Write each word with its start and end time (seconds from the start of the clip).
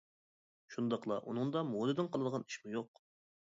شۇنداقلا 0.75 1.17
ئۇنىڭدا 1.27 1.63
مودىدىن 1.73 2.11
قالىدىغان 2.17 2.49
ئىشمۇ 2.51 2.75
يوق. 2.81 3.07